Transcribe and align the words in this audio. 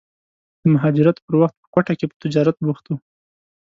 د 0.61 0.61
مهاجرت 0.73 1.17
پر 1.25 1.33
وخت 1.41 1.55
په 1.61 1.67
کوټه 1.73 1.93
کې 1.99 2.05
په 2.09 2.15
تجارت 2.23 2.55
بوخت 2.65 2.85
و. 2.87 2.93